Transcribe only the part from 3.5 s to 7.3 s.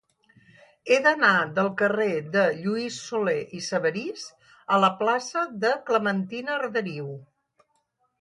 i Sabarís a la plaça de Clementina Arderiu.